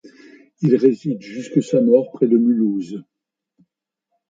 [0.61, 3.03] Il réside jusqu'à sa mort près de Mulhouse.